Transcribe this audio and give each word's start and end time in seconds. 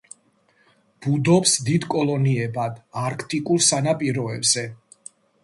ბუდობს 1.05 1.53
დიდ 1.67 1.85
კოლონიებად 1.95 2.81
არქტიკულ 3.03 3.63
სანაპიროებზე. 3.69 4.67